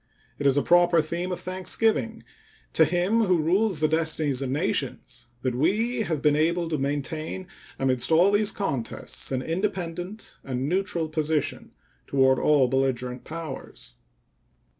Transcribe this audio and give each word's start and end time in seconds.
It 0.39 0.47
is 0.47 0.57
a 0.57 0.63
proper 0.63 0.99
theme 0.99 1.31
of 1.31 1.39
thanksgiving 1.41 2.23
to 2.73 2.85
Him 2.85 3.25
who 3.25 3.37
rules 3.39 3.79
the 3.81 3.87
destinies 3.87 4.41
of 4.41 4.49
nations 4.49 5.27
that 5.43 5.53
we 5.53 6.01
have 6.01 6.23
been 6.23 6.35
able 6.35 6.67
to 6.69 6.79
maintain 6.79 7.45
amidst 7.77 8.11
all 8.11 8.31
these 8.31 8.51
contests 8.51 9.31
an 9.31 9.43
independent 9.43 10.39
and 10.43 10.67
neutral 10.67 11.07
position 11.07 11.73
toward 12.07 12.39
all 12.39 12.67
belligerent 12.67 13.25
powers. 13.25 13.93